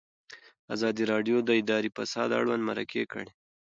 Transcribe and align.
ازادي 0.75 1.03
راډیو 1.11 1.37
د 1.43 1.49
اداري 1.61 1.89
فساد 1.97 2.29
اړوند 2.39 2.61
مرکې 2.69 3.03
کړي. 3.11 3.29